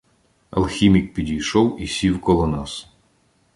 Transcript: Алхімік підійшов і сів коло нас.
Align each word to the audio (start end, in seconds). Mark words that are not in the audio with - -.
Алхімік 0.49 1.13
підійшов 1.13 1.81
і 1.81 1.87
сів 1.87 2.21
коло 2.21 2.47
нас. 2.47 2.87